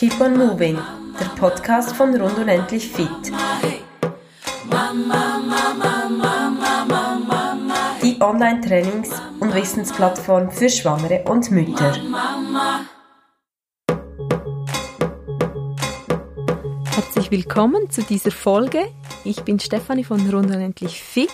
[0.00, 0.78] Keep on Moving,
[1.20, 3.06] der Podcast von Rund und Endlich Fit.
[8.02, 11.92] Die Online-Trainings- und Wissensplattform für Schwangere und Mütter.
[16.94, 18.88] Herzlich willkommen zu dieser Folge.
[19.24, 21.28] Ich bin Stefanie von Rund und Endlich Fit.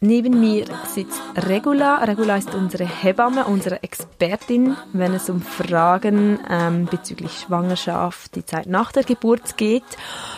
[0.00, 2.04] Neben mir sitzt Regula.
[2.04, 8.68] Regula ist unsere Hebamme, unsere Expertin, wenn es um Fragen ähm, bezüglich Schwangerschaft, die Zeit
[8.68, 9.82] nach der Geburt geht.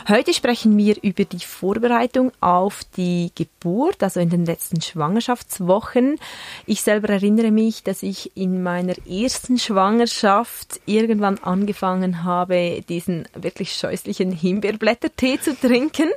[0.09, 6.17] Heute sprechen wir über die Vorbereitung auf die Geburt, also in den letzten Schwangerschaftswochen.
[6.65, 13.75] Ich selber erinnere mich, dass ich in meiner ersten Schwangerschaft irgendwann angefangen habe, diesen wirklich
[13.75, 16.09] scheußlichen Himbeerblättertee zu trinken.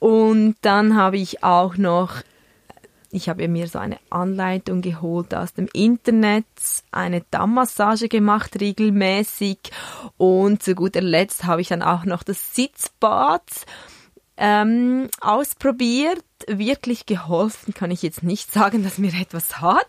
[0.00, 2.20] Und dann habe ich auch noch
[3.14, 6.46] ich habe mir so eine Anleitung geholt aus dem Internet,
[6.90, 9.58] eine Dammmassage gemacht regelmäßig
[10.16, 13.42] und zu guter Letzt habe ich dann auch noch das Sitzbad
[14.36, 16.24] ähm, ausprobiert.
[16.48, 19.86] Wirklich geholfen kann ich jetzt nicht sagen, dass mir etwas hat,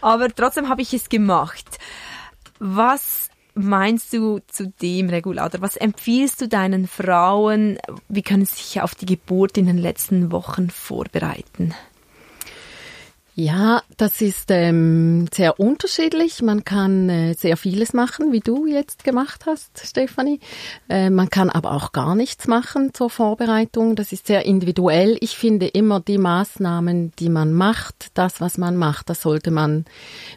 [0.00, 1.78] aber trotzdem habe ich es gemacht.
[2.58, 5.60] Was meinst du zu dem Regulator?
[5.60, 7.78] Was empfiehlst du deinen Frauen?
[8.08, 11.74] Wie können sie sich auf die Geburt in den letzten Wochen vorbereiten?
[13.38, 16.40] Ja, das ist ähm, sehr unterschiedlich.
[16.40, 20.40] Man kann äh, sehr vieles machen, wie du jetzt gemacht hast, Stefanie.
[20.88, 23.94] Äh, man kann aber auch gar nichts machen zur Vorbereitung.
[23.94, 25.18] Das ist sehr individuell.
[25.20, 29.84] Ich finde immer die Maßnahmen, die man macht, das, was man macht, das sollte man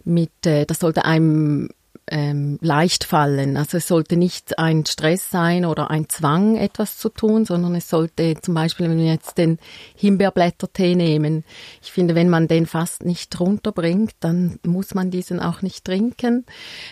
[0.04, 1.70] mit, äh, das sollte einem
[2.12, 3.58] ähm, leicht fallen.
[3.58, 7.90] Also es sollte nicht ein Stress sein oder ein Zwang, etwas zu tun, sondern es
[7.90, 9.60] sollte zum Beispiel, wenn wir jetzt den
[9.96, 11.44] Himbeerblättertee nehmen,
[11.82, 16.46] ich finde, wenn man den fast nicht runterbringt, dann muss man diesen auch nicht trinken.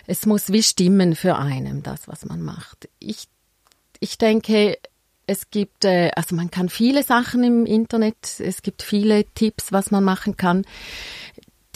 [0.05, 2.89] Es muss wie stimmen für einen, das, was man macht.
[2.99, 3.27] Ich,
[3.99, 4.77] ich denke,
[5.27, 9.91] es gibt, äh, also man kann viele Sachen im Internet, es gibt viele Tipps, was
[9.91, 10.63] man machen kann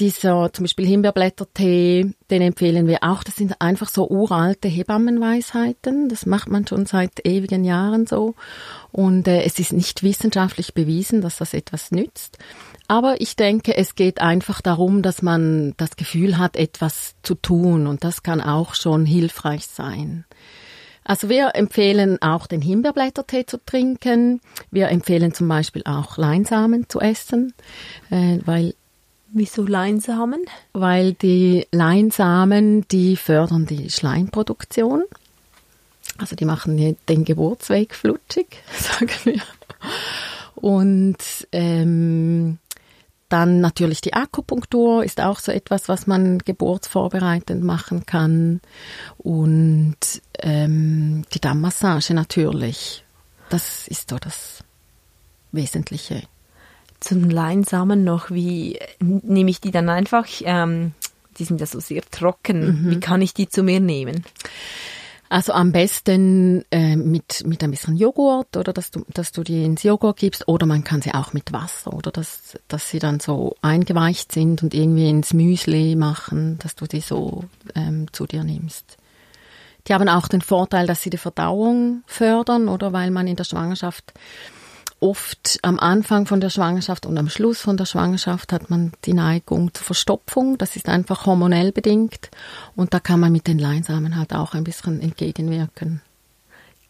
[0.02, 3.24] dieser zum Beispiel Himbeerblättertee, den empfehlen wir auch.
[3.24, 6.10] Das sind einfach so uralte Hebammenweisheiten.
[6.10, 8.34] Das macht man schon seit ewigen Jahren so.
[8.92, 12.40] Und äh, es ist nicht wissenschaftlich bewiesen, dass das etwas nützt.
[12.88, 17.86] Aber ich denke, es geht einfach darum, dass man das Gefühl hat, etwas zu tun.
[17.86, 20.26] Und das kann auch schon hilfreich sein.
[21.04, 24.42] Also wir empfehlen auch den Himbeerblättertee zu trinken.
[24.72, 27.54] Wir empfehlen zum Beispiel auch Leinsamen zu essen,
[28.10, 28.74] äh, weil
[29.34, 30.44] Wieso Leinsamen?
[30.74, 35.04] Weil die Leinsamen, die fördern die Schleimproduktion.
[36.18, 38.48] Also die machen den Geburtsweg flutschig,
[38.78, 39.42] sagen wir.
[40.56, 41.18] Und
[41.52, 42.58] ähm,
[43.30, 48.60] dann natürlich die Akupunktur ist auch so etwas, was man geburtsvorbereitend machen kann.
[49.18, 49.96] Und
[50.40, 53.06] ähm, die Dammmassage natürlich.
[53.50, 54.64] Das ist so das
[55.54, 56.24] Wesentliche
[57.02, 60.28] zum Leinsamen noch, wie nehme ich die dann einfach?
[60.44, 60.94] Ähm,
[61.38, 62.86] die sind ja so sehr trocken.
[62.86, 62.92] Mhm.
[62.92, 64.24] Wie kann ich die zu mir nehmen?
[65.30, 69.64] Also am besten äh, mit, mit ein bisschen Joghurt oder dass du, dass du die
[69.64, 73.22] ins Joghurt gibst oder man kann sie auch mit Wasser oder dass, dass sie dann
[73.22, 77.46] so eingeweicht sind und irgendwie ins Müsli machen, dass du die so
[77.76, 78.98] ähm, zu dir nimmst.
[79.88, 83.46] Die haben auch den Vorteil, dass sie die Verdauung fördern oder weil man in der
[83.46, 84.14] Schwangerschaft
[85.02, 89.14] oft am Anfang von der Schwangerschaft und am Schluss von der Schwangerschaft hat man die
[89.14, 90.58] Neigung zur Verstopfung.
[90.58, 92.30] Das ist einfach hormonell bedingt.
[92.76, 96.02] Und da kann man mit den Leinsamen halt auch ein bisschen entgegenwirken.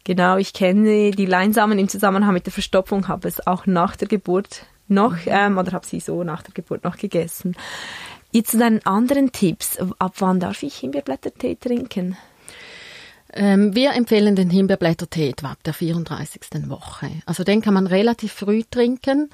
[0.03, 4.07] Genau, ich kenne die Leinsamen im Zusammenhang mit der Verstopfung, habe es auch nach der
[4.07, 5.21] Geburt noch, mhm.
[5.27, 7.55] ähm, oder habe sie so nach der Geburt noch gegessen.
[8.31, 9.77] Jetzt zu deinen anderen Tipps.
[9.99, 12.17] Ab wann darf ich Himbeerblättertee trinken?
[13.33, 16.69] Ähm, wir empfehlen den Himbeerblättertee etwa ab der 34.
[16.69, 17.09] Woche.
[17.25, 19.29] Also den kann man relativ früh trinken.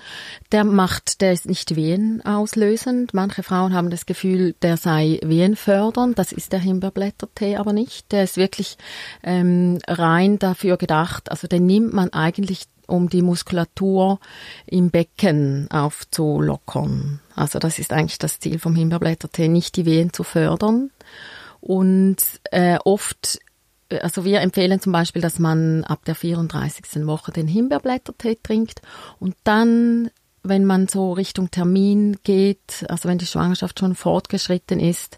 [0.52, 3.14] Der macht, der ist nicht wehenauslösend.
[3.14, 6.20] Manche Frauen haben das Gefühl, der sei wehenfördernd.
[6.20, 8.12] Das ist der Himbeerblättertee aber nicht.
[8.12, 8.78] Der ist wirklich
[9.24, 11.32] ähm, rein dafür gedacht.
[11.32, 14.20] Also den nimmt man eigentlich um die Muskulatur
[14.66, 17.20] im Becken aufzulockern.
[17.36, 20.92] Also das ist eigentlich das Ziel vom Himbeerblättertee, nicht die Wehen zu fördern.
[21.60, 22.18] Und
[22.52, 23.40] äh, oft
[24.02, 27.06] also wir empfehlen zum Beispiel, dass man ab der 34.
[27.06, 28.82] Woche den Himbeerblättertee trinkt
[29.20, 30.10] und dann,
[30.44, 35.18] wenn man so Richtung Termin geht, also wenn die Schwangerschaft schon fortgeschritten ist,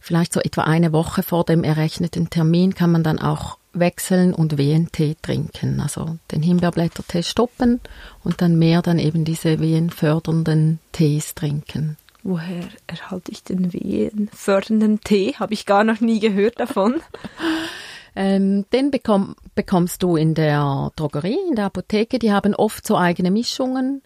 [0.00, 4.56] vielleicht so etwa eine Woche vor dem errechneten Termin, kann man dann auch wechseln und
[4.56, 5.80] Wehentee trinken.
[5.80, 7.80] Also den Himbeerblättertee stoppen
[8.24, 11.98] und dann mehr dann eben diese wehenfördernden Tees trinken.
[12.22, 15.34] woher erhalte ich den wehenfördernden Tee?
[15.34, 17.00] Habe ich gar noch nie gehört davon.
[18.16, 22.18] Ähm, den bekomm, bekommst du in der Drogerie, in der Apotheke.
[22.18, 24.02] Die haben oft so eigene Mischungen.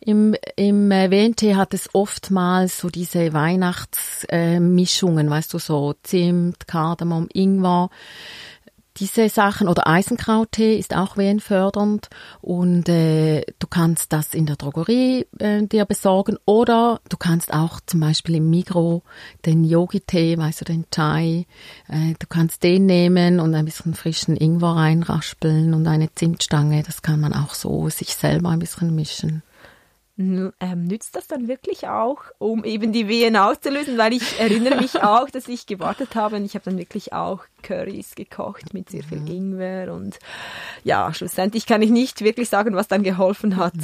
[0.00, 6.68] Im, im äh, WNT hat es oftmals so diese Weihnachtsmischungen, äh, weißt du, so Zimt,
[6.68, 7.88] Kardamom, Ingwer
[8.96, 12.08] diese Sachen oder Eisenkrauttee ist auch wehenfördernd
[12.40, 16.38] und äh, du kannst das in der Drogerie äh, dir besorgen.
[16.44, 19.02] Oder du kannst auch zum Beispiel im Migro
[19.46, 21.46] den Yogi-Tee, weißt du, den Chai,
[21.88, 27.02] äh, du kannst den nehmen und ein bisschen frischen Ingwer reinraspeln und eine Zimtstange, das
[27.02, 29.42] kann man auch so sich selber ein bisschen mischen
[30.16, 33.98] ähm, nützt das dann wirklich auch, um eben die Wehen auszulösen?
[33.98, 37.44] Weil ich erinnere mich auch, dass ich gewartet habe und ich habe dann wirklich auch
[37.62, 39.28] Currys gekocht mit sehr viel.
[39.28, 40.18] Ingwer und
[40.84, 43.74] ja, schlussendlich kann ich nicht wirklich sagen, was dann geholfen hat.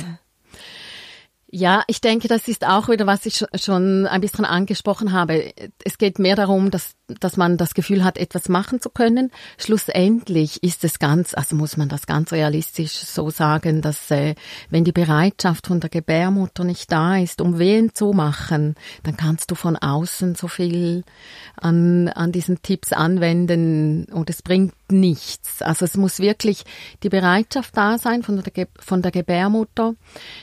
[1.53, 5.53] Ja, ich denke, das ist auch wieder, was ich schon ein bisschen angesprochen habe.
[5.83, 9.31] Es geht mehr darum, dass, dass man das Gefühl hat, etwas machen zu können.
[9.59, 14.35] Schlussendlich ist es ganz, also muss man das ganz realistisch so sagen, dass äh,
[14.71, 19.51] wenn die Bereitschaft von der Gebärmutter nicht da ist, um Wehen zu machen, dann kannst
[19.51, 21.05] du von außen so viel
[21.57, 25.63] an, an diesen Tipps anwenden und es bringt nichts.
[25.63, 26.65] Also es muss wirklich
[27.03, 29.95] die Bereitschaft da sein von der, von der Gebärmutter,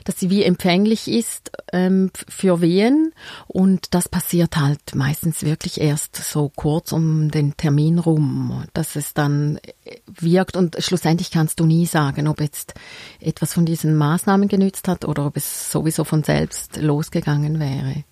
[0.05, 3.13] dass sie wie empfänglich ist ähm, für Wehen
[3.47, 9.13] und das passiert halt meistens wirklich erst so kurz um den Termin rum, dass es
[9.13, 9.59] dann
[10.05, 12.73] wirkt und schlussendlich kannst du nie sagen, ob jetzt
[13.21, 18.03] etwas von diesen Maßnahmen genützt hat oder ob es sowieso von selbst losgegangen wäre.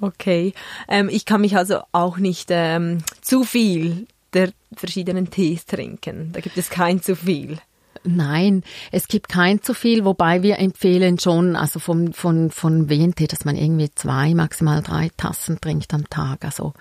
[0.00, 0.52] Okay,
[0.88, 6.30] ähm, ich kann mich also auch nicht ähm, zu viel der verschiedenen Tees trinken.
[6.32, 7.58] Da gibt es kein zu viel.
[8.04, 8.62] Nein,
[8.92, 13.44] es gibt kein zu viel, wobei wir empfehlen schon, also vom, von, von WNT, dass
[13.44, 16.44] man irgendwie zwei, maximal drei Tassen trinkt am Tag.
[16.44, 16.72] Also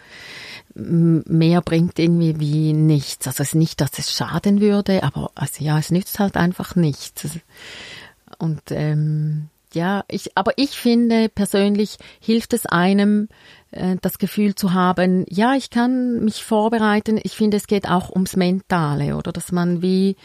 [0.76, 3.28] mehr bringt irgendwie wie nichts.
[3.28, 6.76] Also es ist nicht, dass es schaden würde, aber also ja, es nützt halt einfach
[6.76, 7.26] nichts.
[8.38, 13.30] Und ähm, ja, ich, aber ich finde persönlich hilft es einem,
[14.02, 17.20] das Gefühl zu haben, ja, ich kann mich vorbereiten.
[17.22, 20.16] Ich finde, es geht auch ums Mentale, oder dass man wie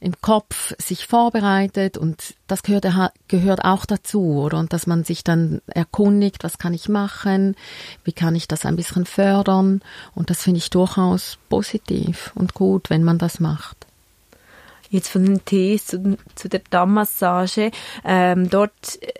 [0.00, 2.86] im Kopf sich vorbereitet und das gehört,
[3.28, 4.58] gehört auch dazu, oder?
[4.58, 7.56] Und dass man sich dann erkundigt, was kann ich machen,
[8.04, 9.82] wie kann ich das ein bisschen fördern.
[10.14, 13.86] Und das finde ich durchaus positiv und gut, wenn man das macht
[14.90, 17.70] jetzt von den Tees zu, zu der Dammmassage.
[18.04, 19.12] Ähm, dort äh,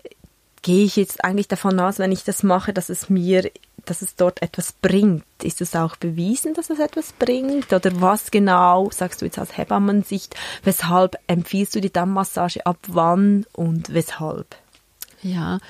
[0.63, 3.51] gehe ich jetzt eigentlich davon aus, wenn ich das mache, dass es mir,
[3.85, 5.25] dass es dort etwas bringt.
[5.43, 7.73] Ist es auch bewiesen, dass es etwas bringt?
[7.73, 13.47] Oder was genau, sagst du jetzt aus Hebammensicht, weshalb empfiehlst du die Dammmassage ab wann
[13.53, 14.57] und weshalb?
[15.23, 15.61] Ja,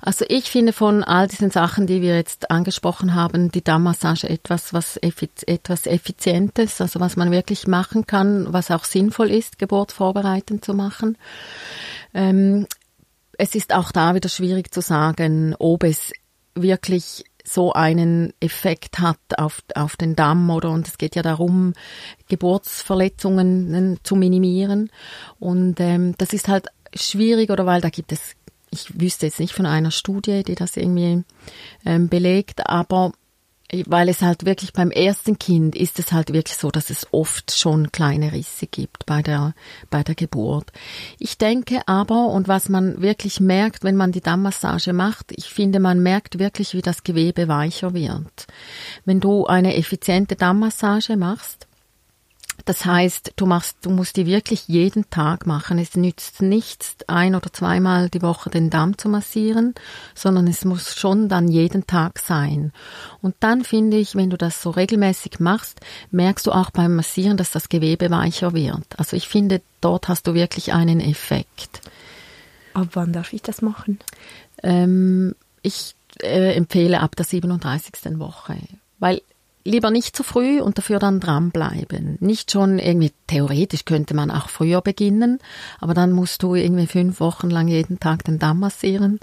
[0.00, 4.72] also ich finde von all diesen Sachen, die wir jetzt angesprochen haben, die Dammmassage etwas,
[4.72, 9.92] was effiz etwas Effizientes, also was man wirklich machen kann, was auch sinnvoll ist, Geburt
[9.92, 11.18] vorbereitend zu machen.
[12.14, 12.66] Ähm,
[13.36, 16.12] es ist auch da wieder schwierig zu sagen, ob es
[16.54, 20.70] wirklich so einen Effekt hat auf, auf den Damm oder?
[20.70, 21.74] Und es geht ja darum,
[22.28, 24.90] Geburtsverletzungen zu minimieren.
[25.38, 27.66] Und ähm, das ist halt schwierig oder?
[27.66, 28.34] Weil da gibt es
[28.72, 31.24] ich wüsste jetzt nicht von einer Studie, die das irgendwie
[31.84, 33.12] ähm, belegt, aber
[33.86, 37.56] weil es halt wirklich beim ersten Kind ist es halt wirklich so, dass es oft
[37.56, 39.54] schon kleine Risse gibt bei der,
[39.90, 40.70] bei der Geburt.
[41.18, 45.80] Ich denke aber, und was man wirklich merkt, wenn man die Dammmassage macht, ich finde,
[45.80, 48.46] man merkt wirklich, wie das Gewebe weicher wird.
[49.04, 51.66] Wenn du eine effiziente Dammmassage machst,
[52.64, 55.78] das heißt, du machst, du musst die wirklich jeden Tag machen.
[55.78, 59.74] Es nützt nichts, ein oder zweimal die Woche den Damm zu massieren,
[60.14, 62.72] sondern es muss schon dann jeden Tag sein.
[63.20, 65.80] Und dann finde ich, wenn du das so regelmäßig machst,
[66.10, 68.98] merkst du auch beim Massieren, dass das Gewebe weicher wird.
[68.98, 71.80] Also ich finde, dort hast du wirklich einen Effekt.
[72.74, 73.98] Ab wann darf ich das machen?
[74.62, 78.18] Ähm, ich äh, empfehle ab der 37.
[78.18, 78.56] Woche.
[78.98, 79.20] Weil
[79.64, 82.16] lieber nicht zu früh und dafür dann dranbleiben.
[82.20, 85.38] Nicht schon irgendwie, theoretisch könnte man auch früher beginnen,
[85.80, 89.20] aber dann musst du irgendwie fünf Wochen lang jeden Tag den Damm massieren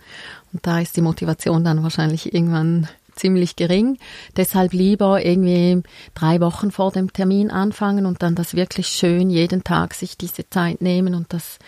[0.53, 3.97] und da ist die Motivation dann wahrscheinlich irgendwann ziemlich gering.
[4.37, 5.83] Deshalb lieber irgendwie
[6.15, 10.49] drei Wochen vor dem Termin anfangen und dann das wirklich schön jeden Tag sich diese
[10.49, 11.59] Zeit nehmen und das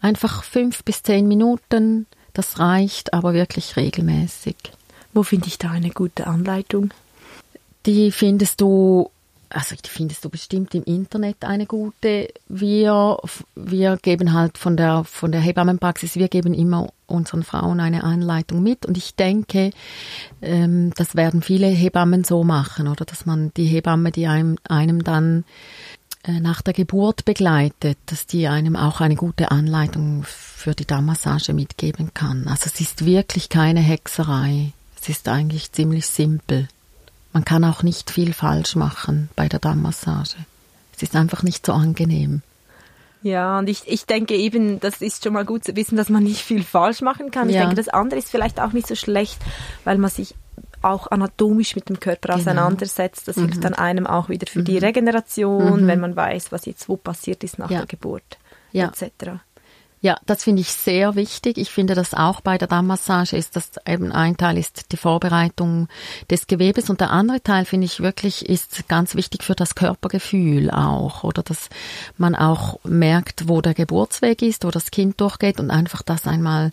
[0.00, 4.56] einfach fünf bis zehn Minuten, das reicht, aber wirklich regelmäßig.
[5.14, 6.92] Wo finde ich da eine gute Anleitung?
[7.88, 9.10] Die findest du
[9.50, 12.28] also die findest du bestimmt im Internet eine gute.
[12.48, 13.16] Wir,
[13.54, 18.62] wir geben halt von der, von der Hebammenpraxis, wir geben immer unseren Frauen eine Anleitung
[18.62, 19.70] mit und ich denke,
[20.42, 25.02] ähm, das werden viele Hebammen so machen, oder dass man die Hebamme, die einem, einem
[25.02, 25.44] dann
[26.24, 31.54] äh, nach der Geburt begleitet, dass die einem auch eine gute Anleitung für die Darmmassage
[31.54, 32.48] mitgeben kann.
[32.48, 34.72] Also es ist wirklich keine Hexerei.
[35.00, 36.68] Es ist eigentlich ziemlich simpel.
[37.38, 40.34] Man kann auch nicht viel falsch machen bei der Darmmassage.
[40.96, 42.42] Es ist einfach nicht so angenehm.
[43.22, 46.24] Ja, und ich, ich denke eben, das ist schon mal gut zu wissen, dass man
[46.24, 47.48] nicht viel falsch machen kann.
[47.48, 49.38] Ich denke, das andere ist vielleicht auch nicht so schlecht,
[49.84, 50.34] weil man sich
[50.82, 52.40] auch anatomisch mit dem Körper genau.
[52.40, 53.28] auseinandersetzt.
[53.28, 53.42] Das mhm.
[53.42, 54.64] hilft dann einem auch wieder für mhm.
[54.64, 55.86] die Regeneration, mhm.
[55.86, 57.78] wenn man weiß, was jetzt wo passiert ist nach ja.
[57.78, 58.38] der Geburt
[58.72, 58.88] ja.
[58.88, 59.40] etc.
[60.00, 61.58] Ja, das finde ich sehr wichtig.
[61.58, 65.88] Ich finde das auch bei der Darmmassage ist das eben ein Teil ist die Vorbereitung
[66.30, 70.70] des Gewebes und der andere Teil finde ich wirklich ist ganz wichtig für das Körpergefühl
[70.70, 71.68] auch oder dass
[72.16, 76.70] man auch merkt, wo der Geburtsweg ist, wo das Kind durchgeht und einfach das einmal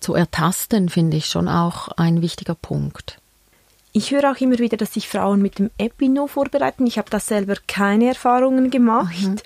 [0.00, 3.18] zu ertasten, finde ich schon auch ein wichtiger Punkt.
[3.92, 6.86] Ich höre auch immer wieder, dass sich Frauen mit dem Epino vorbereiten.
[6.86, 9.20] Ich habe da selber keine Erfahrungen gemacht.
[9.20, 9.36] Mhm.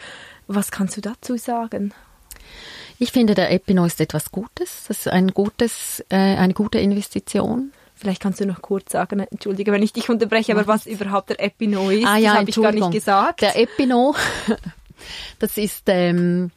[0.46, 1.92] Was kannst du dazu sagen?
[2.98, 4.84] Ich finde, der Epino ist etwas Gutes.
[4.88, 7.72] Das ist ein gutes, äh, eine gute Investition.
[7.94, 11.42] Vielleicht kannst du noch kurz sagen, entschuldige, wenn ich dich unterbreche, aber was überhaupt der
[11.42, 13.40] Epino ist, ah, ja, das habe ich gar nicht gesagt.
[13.40, 14.14] Der Epino,
[15.38, 16.50] das ist, ähm,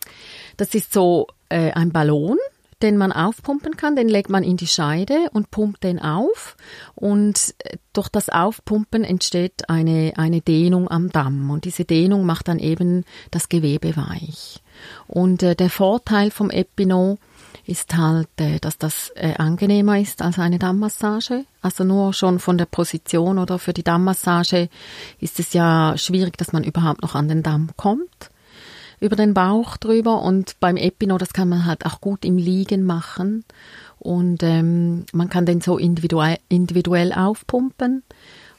[0.58, 2.38] das ist so äh, ein Ballon,
[2.82, 6.56] den man aufpumpen kann, den legt man in die Scheide und pumpt den auf
[6.96, 12.48] und äh, durch das Aufpumpen entsteht eine, eine Dehnung am Damm und diese Dehnung macht
[12.48, 14.62] dann eben das Gewebe weich.
[15.08, 17.18] Und äh, der Vorteil vom Epino
[17.66, 21.46] ist halt, äh, dass das äh, angenehmer ist als eine Dammmassage.
[21.62, 24.70] Also nur schon von der Position oder für die Dammmassage
[25.20, 28.32] ist es ja schwierig, dass man überhaupt noch an den Damm kommt
[29.00, 32.84] über den Bauch drüber und beim Epino, das kann man halt auch gut im Liegen
[32.84, 33.46] machen
[34.00, 38.04] und ähm, man kann den so individuell, individuell aufpumpen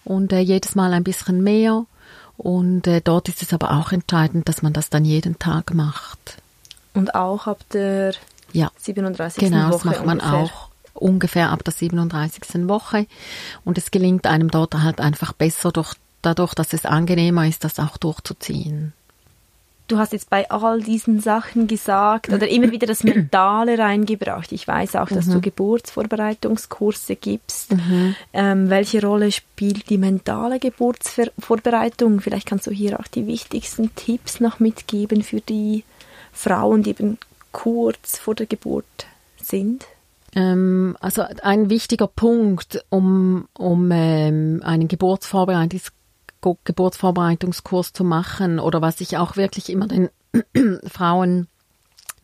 [0.04, 1.86] und äh, jedes Mal ein bisschen mehr
[2.36, 6.38] und äh, dort ist es aber auch entscheidend, dass man das dann jeden Tag macht.
[6.94, 8.14] Und auch ab der
[8.52, 9.38] ja, 37.
[9.38, 10.38] Genau, Woche das macht man ungefähr.
[10.38, 12.68] auch ungefähr ab der 37.
[12.68, 13.06] Woche
[13.64, 17.78] und es gelingt einem dort halt einfach besser durch, dadurch, dass es angenehmer ist, das
[17.78, 18.92] auch durchzuziehen
[19.90, 24.52] du hast jetzt bei all diesen Sachen gesagt oder immer wieder das Mentale reingebracht.
[24.52, 25.32] Ich weiß auch, dass mhm.
[25.32, 27.72] du Geburtsvorbereitungskurse gibst.
[27.72, 28.14] Mhm.
[28.32, 32.20] Ähm, welche Rolle spielt die mentale Geburtsvorbereitung?
[32.20, 35.84] Vielleicht kannst du hier auch die wichtigsten Tipps noch mitgeben für die
[36.32, 37.18] Frauen, die eben
[37.52, 38.84] kurz vor der Geburt
[39.42, 39.86] sind.
[40.34, 45.92] Ähm, also ein wichtiger Punkt, um, um ähm, einen Geburtsvorbereitungs
[46.64, 48.58] Geburtsvorbereitungskurs zu machen.
[48.58, 50.08] Oder was ich auch wirklich immer den
[50.86, 51.48] Frauen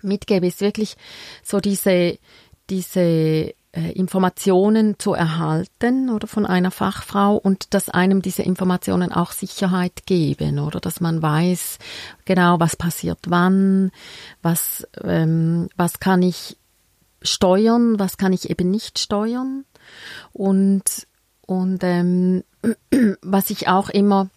[0.03, 0.97] mitgebe, ist wirklich
[1.43, 2.19] so diese,
[2.71, 9.33] diese äh, Informationen zu erhalten oder von einer Fachfrau und dass einem diese Informationen auch
[9.33, 10.81] Sicherheit geben oder?
[10.81, 11.79] Dass man weiß
[12.25, 13.91] genau, was passiert wann,
[14.43, 16.57] was, ähm, was kann ich
[17.23, 19.65] steuern, was kann ich eben nicht steuern.
[20.33, 21.07] Und
[21.47, 22.45] und ähm,
[23.23, 24.29] was ich auch immer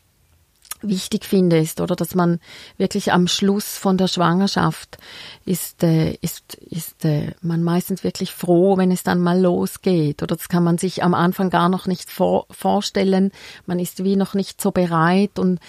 [0.82, 2.40] wichtig finde, ist, oder dass man
[2.78, 4.98] wirklich am Schluss von der Schwangerschaft
[5.46, 10.24] ist, äh, ist, ist äh, man meistens wirklich froh, wenn es dann mal losgeht.
[10.24, 13.32] Oder das kann man sich am Anfang gar noch nicht vor, vorstellen.
[13.66, 15.60] Man ist wie noch nicht so bereit und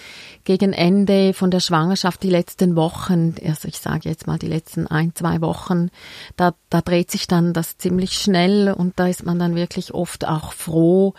[0.44, 4.86] gegen Ende von der Schwangerschaft, die letzten Wochen, also ich sage jetzt mal die letzten
[4.86, 5.90] ein, zwei Wochen,
[6.36, 10.26] da, da dreht sich dann das ziemlich schnell und da ist man dann wirklich oft
[10.26, 11.14] auch froh,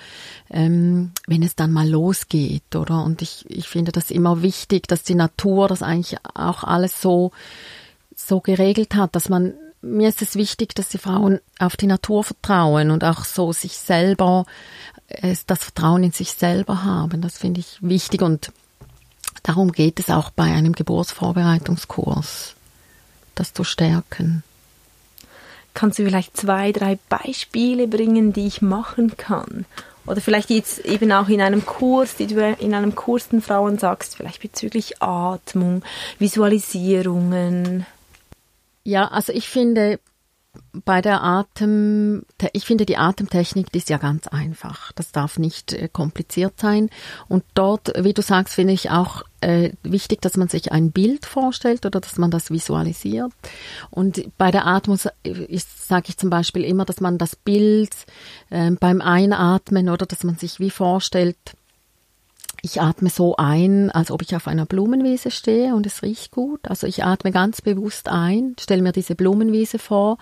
[0.50, 3.04] ähm, wenn es dann mal losgeht, oder?
[3.04, 7.32] Und ich, ich finde das immer wichtig, dass die Natur das eigentlich auch alles so,
[8.16, 12.24] so geregelt hat, dass man mir ist es wichtig, dass die Frauen auf die Natur
[12.24, 14.46] vertrauen und auch so sich selber,
[15.08, 17.22] äh, das Vertrauen in sich selber haben.
[17.22, 18.52] Das finde ich wichtig und
[19.44, 22.56] darum geht es auch bei einem Geburtsvorbereitungskurs,
[23.36, 24.44] das zu stärken.
[25.74, 29.66] Kannst du vielleicht zwei, drei Beispiele bringen, die ich machen kann,
[30.08, 33.78] oder vielleicht jetzt eben auch in einem Kurs, die du in einem Kurs den Frauen
[33.78, 35.84] sagst, vielleicht bezüglich Atmung,
[36.20, 37.86] Visualisierungen.
[38.84, 40.00] Ja, also ich finde,
[40.86, 44.92] bei der Atem, ich finde die Atemtechnik, die ist ja ganz einfach.
[44.94, 46.90] Das darf nicht äh, kompliziert sein.
[47.28, 51.26] Und dort, wie du sagst, finde ich auch äh, wichtig, dass man sich ein Bild
[51.26, 53.32] vorstellt oder dass man das visualisiert.
[53.90, 57.94] Und bei der Atmung sage ich zum Beispiel immer, dass man das Bild
[58.50, 61.38] äh, beim Einatmen oder dass man sich wie vorstellt,
[62.62, 66.60] ich atme so ein, als ob ich auf einer Blumenwiese stehe und es riecht gut.
[66.68, 70.18] Also ich atme ganz bewusst ein, stelle mir diese Blumenwiese vor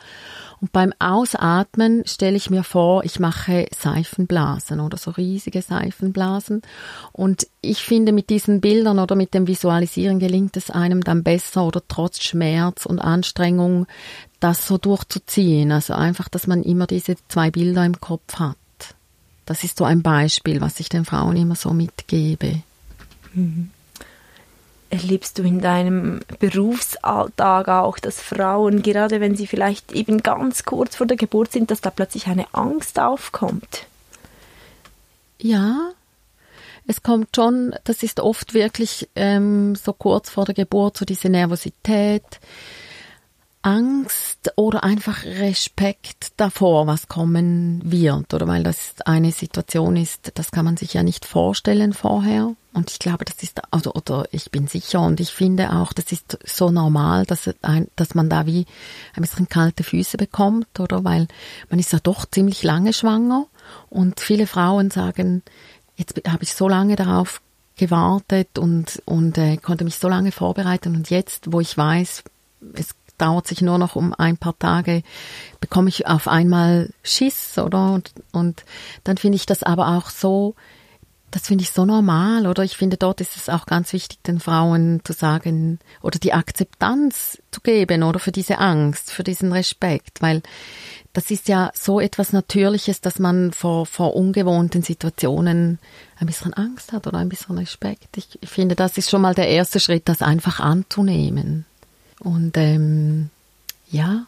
[0.62, 6.62] und beim Ausatmen stelle ich mir vor, ich mache Seifenblasen oder so riesige Seifenblasen.
[7.14, 11.66] Und ich finde, mit diesen Bildern oder mit dem Visualisieren gelingt es einem dann besser
[11.66, 13.88] oder trotz Schmerz und Anstrengung
[14.40, 15.72] das so durchzuziehen.
[15.72, 18.58] Also einfach, dass man immer diese zwei Bilder im Kopf hat.
[19.50, 22.62] Das ist so ein Beispiel, was ich den Frauen immer so mitgebe.
[23.34, 23.72] Mhm.
[24.92, 30.98] Erlebst du in deinem Berufsalltag auch, dass Frauen, gerade wenn sie vielleicht eben ganz kurz
[30.98, 33.88] vor der Geburt sind, dass da plötzlich eine Angst aufkommt?
[35.40, 35.94] Ja,
[36.86, 41.30] es kommt schon, das ist oft wirklich ähm, so kurz vor der Geburt, so diese
[41.30, 42.40] Nervosität,
[43.62, 50.52] Angst oder einfach Respekt davor, was kommen wird, oder weil das eine Situation ist, das
[50.52, 52.56] kann man sich ja nicht vorstellen vorher.
[52.72, 56.12] Und ich glaube, das ist, also, oder ich bin sicher und ich finde auch, das
[56.12, 58.66] ist so normal, dass, ein, dass man da wie
[59.16, 61.04] ein bisschen kalte Füße bekommt, oder?
[61.04, 61.28] Weil
[61.70, 63.48] man ist ja doch ziemlich lange schwanger
[63.90, 65.42] und viele Frauen sagen,
[65.98, 67.42] jetzt habe ich so lange darauf
[67.76, 72.24] gewartet und, und äh, konnte mich so lange vorbereiten und jetzt, wo ich weiß,
[72.74, 75.04] es dauert sich nur noch um ein paar Tage,
[75.60, 77.94] bekomme ich auf einmal Schiss, oder?
[77.94, 78.64] Und, und
[79.04, 80.56] dann finde ich das aber auch so,
[81.32, 82.64] das finde ich so normal, oder?
[82.64, 87.40] Ich finde, dort ist es auch ganz wichtig, den Frauen zu sagen oder die Akzeptanz
[87.52, 90.42] zu geben, oder für diese Angst, für diesen Respekt, weil
[91.14, 95.80] das ist ja so etwas Natürliches, dass man vor, vor ungewohnten Situationen
[96.20, 98.16] ein bisschen Angst hat oder ein bisschen Respekt.
[98.16, 101.66] Ich, ich finde, das ist schon mal der erste Schritt, das einfach anzunehmen.
[102.20, 103.30] Und ähm,
[103.90, 104.26] ja,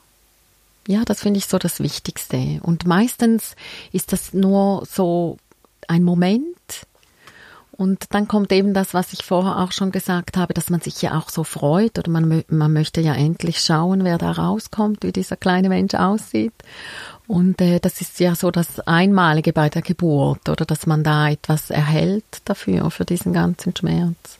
[0.87, 2.59] ja, das finde ich so das Wichtigste.
[2.63, 3.55] Und meistens
[3.91, 5.37] ist das nur so
[5.87, 6.45] ein Moment.
[7.71, 11.01] Und dann kommt eben das, was ich vorher auch schon gesagt habe, dass man sich
[11.01, 15.11] ja auch so freut oder man, man möchte ja endlich schauen, wer da rauskommt, wie
[15.11, 16.53] dieser kleine Mensch aussieht.
[17.27, 21.29] Und äh, das ist ja so das Einmalige bei der Geburt oder dass man da
[21.29, 24.37] etwas erhält dafür, für diesen ganzen Schmerz.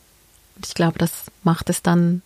[0.55, 2.21] Und ich glaube, das macht es dann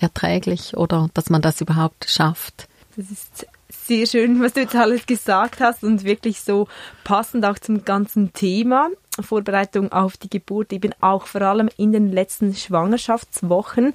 [0.00, 2.68] erträglich oder dass man das überhaupt schafft.
[2.96, 6.68] Das ist sehr schön, was du jetzt alles gesagt hast und wirklich so
[7.04, 8.88] passend auch zum ganzen Thema.
[9.20, 13.92] Vorbereitung auf die Geburt, eben auch vor allem in den letzten Schwangerschaftswochen.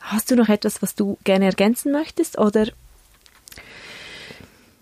[0.00, 2.66] Hast du noch etwas, was du gerne ergänzen möchtest oder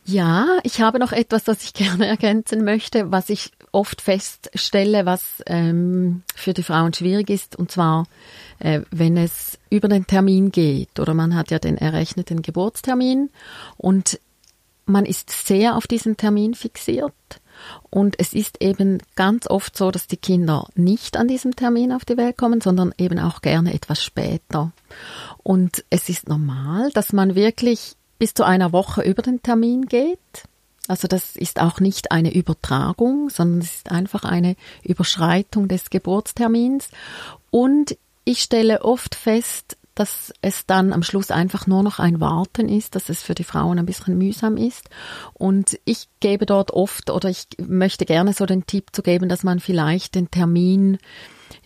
[0.04, 5.42] ja, ich habe noch etwas, was ich gerne ergänzen möchte, was ich oft feststelle, was
[5.46, 8.06] ähm, für die Frauen schwierig ist, und zwar,
[8.58, 13.30] äh, wenn es über den Termin geht, oder man hat ja den errechneten Geburtstermin
[13.76, 14.20] und
[14.86, 17.14] man ist sehr auf diesen Termin fixiert.
[17.88, 22.04] Und es ist eben ganz oft so, dass die Kinder nicht an diesem Termin auf
[22.04, 24.72] die Welt kommen, sondern eben auch gerne etwas später.
[25.42, 30.18] Und es ist normal, dass man wirklich bis zu einer Woche über den Termin geht.
[30.88, 36.88] Also das ist auch nicht eine Übertragung, sondern es ist einfach eine Überschreitung des Geburtstermins.
[37.50, 42.70] Und ich stelle oft fest, dass es dann am Schluss einfach nur noch ein Warten
[42.70, 44.88] ist, dass es für die Frauen ein bisschen mühsam ist.
[45.34, 49.44] Und ich gebe dort oft oder ich möchte gerne so den Tipp zu geben, dass
[49.44, 50.96] man vielleicht den Termin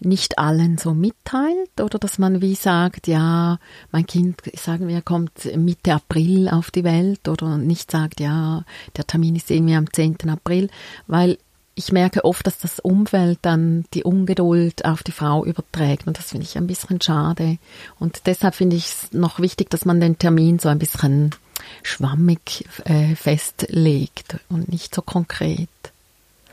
[0.01, 3.59] nicht allen so mitteilt oder dass man wie sagt, ja,
[3.91, 8.64] mein Kind, sagen wir, kommt Mitte April auf die Welt oder nicht sagt, ja,
[8.97, 10.29] der Termin ist irgendwie am 10.
[10.29, 10.71] April,
[11.07, 11.38] weil
[11.79, 16.31] ich merke oft, dass das Umfeld dann die Ungeduld auf die Frau überträgt und das
[16.31, 17.59] finde ich ein bisschen schade.
[18.01, 21.31] Und deshalb finde ich es noch wichtig, dass man den Termin so ein bisschen
[21.85, 25.69] schwammig äh, festlegt und nicht so konkret.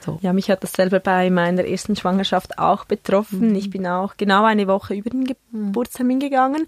[0.06, 0.20] So.
[0.22, 3.50] Ja, mich hat das selber bei meiner ersten Schwangerschaft auch betroffen.
[3.50, 3.56] Mhm.
[3.56, 5.72] Ich bin auch genau eine Woche über den mhm.
[5.72, 6.68] Geburtstermin gegangen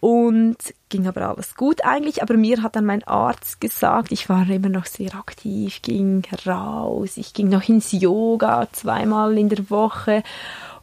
[0.00, 0.56] und
[0.88, 2.22] ging aber alles gut eigentlich.
[2.22, 7.16] Aber mir hat dann mein Arzt gesagt, ich war immer noch sehr aktiv, ging raus,
[7.16, 10.22] ich ging noch ins Yoga zweimal in der Woche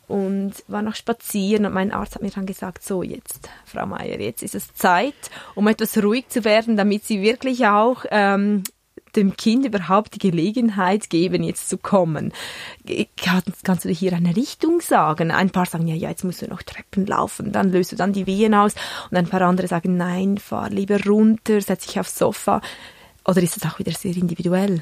[0.07, 4.19] und war noch spazieren und mein Arzt hat mir dann gesagt, so jetzt, Frau Meier,
[4.19, 5.15] jetzt ist es Zeit,
[5.53, 8.63] um etwas ruhig zu werden, damit Sie wirklich auch ähm,
[9.17, 12.31] dem Kind überhaupt die Gelegenheit geben, jetzt zu kommen.
[13.63, 15.31] Kannst du hier eine Richtung sagen?
[15.31, 18.13] Ein paar sagen, ja, ja, jetzt musst du noch Treppen laufen, dann löst du dann
[18.13, 18.75] die Wehen aus
[19.11, 22.61] und ein paar andere sagen, nein, fahr lieber runter, setz dich aufs Sofa.
[23.25, 24.81] Oder ist das auch wieder sehr individuell?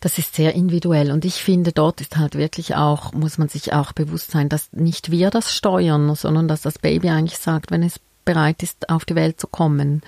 [0.00, 3.72] Das ist sehr individuell und ich finde, dort ist halt wirklich auch, muss man sich
[3.72, 7.82] auch bewusst sein, dass nicht wir das steuern, sondern dass das Baby eigentlich sagt, wenn
[7.82, 10.02] es bereit ist, auf die Welt zu kommen.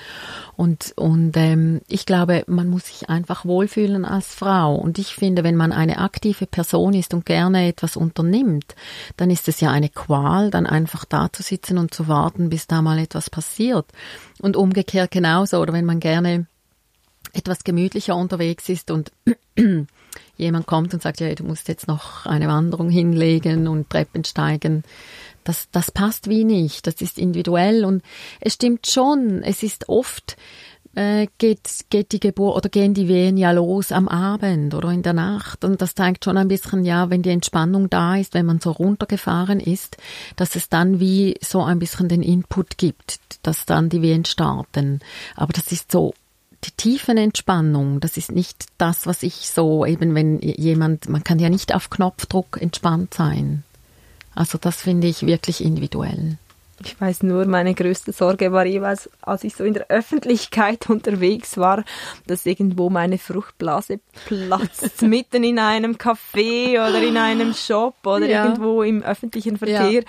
[0.56, 4.74] Und, und ähm, ich glaube, man muss sich einfach wohlfühlen als Frau.
[4.74, 8.74] Und ich finde, wenn man eine aktive Person ist und gerne etwas unternimmt,
[9.16, 12.66] dann ist es ja eine Qual, dann einfach da zu sitzen und zu warten, bis
[12.66, 13.86] da mal etwas passiert.
[14.40, 16.46] Und umgekehrt genauso, oder wenn man gerne
[17.32, 19.12] etwas gemütlicher unterwegs ist und
[20.36, 24.82] jemand kommt und sagt, ja, du musst jetzt noch eine Wanderung hinlegen und Treppen steigen,
[25.44, 28.02] das, das passt wie nicht, das ist individuell und
[28.40, 30.36] es stimmt schon, es ist oft,
[30.94, 35.02] äh, geht, geht die Geburt oder gehen die Wehen ja los am Abend oder in
[35.02, 35.64] der Nacht.
[35.64, 38.70] Und das zeigt schon ein bisschen, ja, wenn die Entspannung da ist, wenn man so
[38.70, 39.96] runtergefahren ist,
[40.36, 45.00] dass es dann wie so ein bisschen den Input gibt, dass dann die Wehen starten.
[45.36, 46.14] Aber das ist so
[46.64, 51.50] die Tiefenentspannung, das ist nicht das, was ich so eben, wenn jemand, man kann ja
[51.50, 53.62] nicht auf Knopfdruck entspannt sein.
[54.34, 56.38] Also das finde ich wirklich individuell.
[56.84, 61.56] Ich weiß nur, meine größte Sorge war jeweils, als ich so in der Öffentlichkeit unterwegs
[61.56, 61.84] war,
[62.26, 68.44] dass irgendwo meine Fruchtblase platzt, mitten in einem Café oder in einem Shop oder ja.
[68.44, 69.90] irgendwo im öffentlichen Verkehr.
[69.90, 70.00] Ja.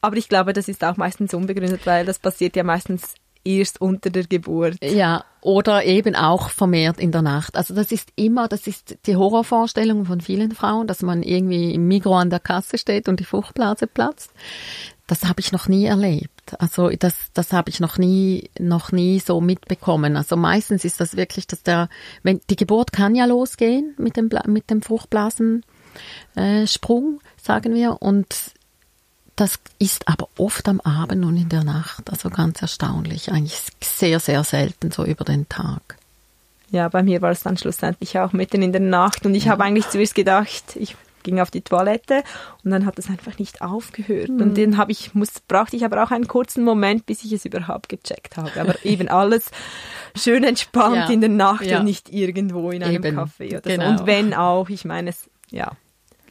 [0.00, 3.14] Aber ich glaube, das ist auch meistens unbegründet, weil das passiert ja meistens
[3.44, 4.76] erst unter der Geburt.
[4.82, 7.56] Ja, oder eben auch vermehrt in der Nacht.
[7.56, 11.88] Also das ist immer, das ist die Horrorvorstellung von vielen Frauen, dass man irgendwie im
[11.88, 14.32] Migro an der Kasse steht und die Fruchtblase platzt.
[15.08, 16.54] Das habe ich noch nie erlebt.
[16.58, 20.16] Also das, das habe ich noch nie, noch nie so mitbekommen.
[20.16, 21.88] Also meistens ist das wirklich, dass der,
[22.22, 25.64] wenn die Geburt kann ja losgehen mit dem mit dem Fruchtblasensprung,
[26.36, 28.52] äh, sagen wir, und
[29.36, 33.30] das ist aber oft am Abend und in der Nacht, also ganz erstaunlich.
[33.30, 35.96] Eigentlich sehr, sehr selten so über den Tag.
[36.70, 39.52] Ja, bei mir war es dann schlussendlich auch mitten in der Nacht und ich ja.
[39.52, 42.22] habe eigentlich zuerst gedacht, ich ging auf die Toilette
[42.64, 44.30] und dann hat es einfach nicht aufgehört.
[44.30, 44.40] Mhm.
[44.40, 47.44] Und den habe ich, muss, brauchte ich aber auch einen kurzen Moment, bis ich es
[47.44, 48.60] überhaupt gecheckt habe.
[48.60, 49.50] Aber eben alles
[50.16, 51.10] schön entspannt ja.
[51.10, 51.78] in der Nacht ja.
[51.78, 53.18] und nicht irgendwo in einem eben.
[53.18, 53.84] Café oder genau.
[53.84, 53.90] so.
[53.90, 55.72] Und wenn auch, ich meine es, ja.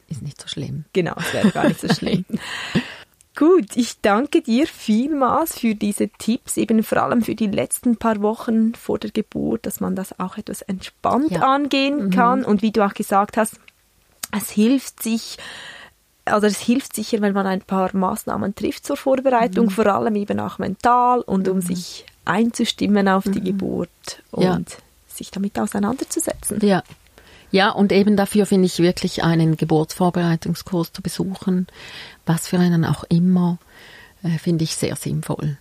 [0.07, 0.83] Ist nicht so schlimm.
[0.91, 2.25] Genau, es wäre gar nicht so schlimm.
[3.35, 8.21] Gut, ich danke dir vielmals für diese Tipps, eben vor allem für die letzten paar
[8.21, 11.41] Wochen vor der Geburt, dass man das auch etwas entspannt ja.
[11.41, 12.09] angehen mhm.
[12.11, 12.43] kann.
[12.43, 13.55] Und wie du auch gesagt hast,
[14.37, 15.37] es hilft sich,
[16.25, 19.71] also es hilft sicher, wenn man ein paar Maßnahmen trifft zur Vorbereitung, mhm.
[19.71, 21.61] vor allem eben auch mental und um mhm.
[21.61, 23.45] sich einzustimmen auf die mhm.
[23.45, 24.59] Geburt und ja.
[25.07, 26.59] sich damit auseinanderzusetzen.
[26.61, 26.83] Ja,
[27.51, 31.67] ja, und eben dafür finde ich wirklich einen Geburtsvorbereitungskurs zu besuchen,
[32.25, 33.57] was für einen auch immer,
[34.23, 35.57] äh, finde ich sehr sinnvoll.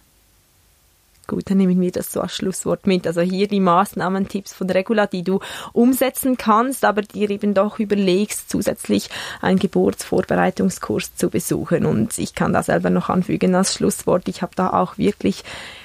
[1.31, 3.07] Gut, dann nehmen wir das so als Schlusswort mit.
[3.07, 5.39] Also hier die Maßnahmen, Tipps von Regula, die du
[5.73, 11.87] umsetzen kannst, aber dir eben doch überlegst, zusätzlich einen Geburtsvorbereitungskurs zu besuchen.
[11.87, 14.27] Und ich kann da selber noch anfügen als Schlusswort.
[14.27, 15.45] Ich habe da auch wirklich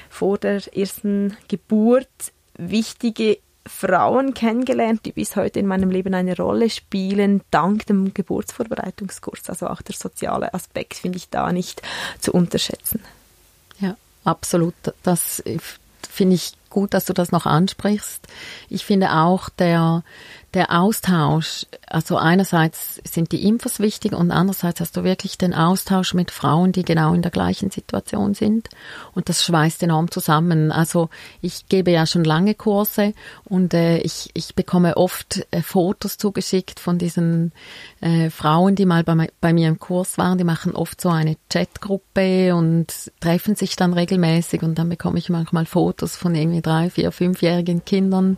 [0.09, 2.09] vor der ersten Geburt
[2.57, 3.37] wichtige
[3.67, 9.49] Frauen kennengelernt, die bis heute in meinem Leben eine Rolle spielen, dank dem Geburtsvorbereitungskurs.
[9.49, 11.81] Also auch der soziale Aspekt finde ich da nicht
[12.19, 13.01] zu unterschätzen.
[13.79, 14.75] Ja, absolut.
[15.03, 15.43] Das
[16.09, 18.27] finde ich gut, dass du das noch ansprichst.
[18.69, 20.03] Ich finde auch der,
[20.55, 26.13] der Austausch, also einerseits sind die Infos wichtig und andererseits hast du wirklich den Austausch
[26.13, 28.69] mit Frauen, die genau in der gleichen Situation sind
[29.13, 30.71] und das schweißt enorm zusammen.
[30.71, 31.09] Also
[31.41, 36.79] ich gebe ja schon lange Kurse und äh, ich, ich bekomme oft äh, Fotos zugeschickt
[36.79, 37.51] von diesen
[37.99, 40.37] äh, Frauen, die mal bei, bei mir im Kurs waren.
[40.37, 45.29] Die machen oft so eine Chatgruppe und treffen sich dann regelmäßig und dann bekomme ich
[45.29, 48.37] manchmal Fotos von irgendwie drei, vier, fünfjährigen Kindern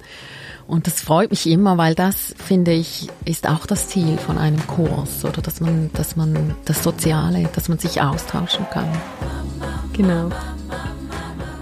[0.67, 4.65] und das freut mich immer, weil das, finde ich, ist auch das Ziel von einem
[4.67, 8.89] Kurs, oder dass man, dass man das Soziale, dass man sich austauschen kann.
[9.93, 10.29] Genau.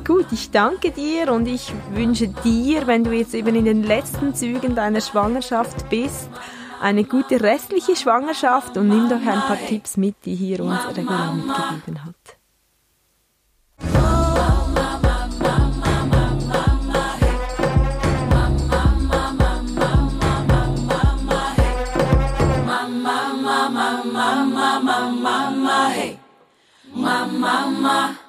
[0.06, 4.34] Gut, ich danke dir und ich wünsche dir, wenn du jetzt eben in den letzten
[4.34, 6.30] Zügen deiner Schwangerschaft bist,
[6.82, 11.34] eine gute restliche Schwangerschaft und nimm doch ein paar Tipps mit, die hier uns Regula
[11.34, 12.38] mitgegeben hat.
[23.94, 26.18] Mama, mama, hey.
[26.90, 28.25] Mama, mama.